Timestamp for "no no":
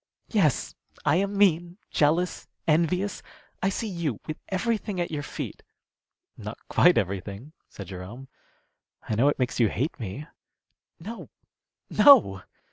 10.99-12.41